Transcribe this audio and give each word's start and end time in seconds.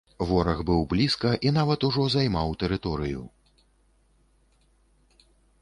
Вораг 0.27 0.61
быў 0.69 0.79
блізка 0.93 1.33
і 1.49 1.51
нават 1.57 1.85
ужо 1.89 2.07
займаў 2.15 2.57
тэрыторыю. 2.65 3.23